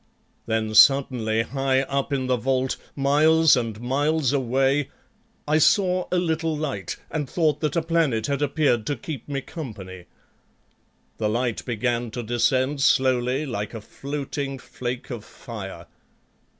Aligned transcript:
Then 0.47 0.73
suddenly 0.73 1.43
high 1.43 1.81
up 1.83 2.11
in 2.11 2.25
the 2.25 2.35
vault, 2.35 2.75
miles 2.95 3.55
and 3.55 3.79
miles 3.79 4.33
away, 4.33 4.89
I 5.47 5.59
saw 5.59 6.07
a 6.11 6.17
little 6.17 6.57
light 6.57 6.97
and 7.11 7.29
thought 7.29 7.59
that 7.61 7.75
a 7.75 7.83
planet 7.83 8.25
had 8.25 8.41
appeared 8.41 8.87
to 8.87 8.95
keep 8.95 9.27
me 9.29 9.41
company. 9.41 10.05
The 11.19 11.29
light 11.29 11.63
began 11.65 12.09
to 12.17 12.23
descend 12.23 12.81
slowly, 12.81 13.45
like 13.45 13.75
a 13.75 13.79
floating 13.81 14.57
flake 14.57 15.11
of 15.11 15.23
fire. 15.23 15.85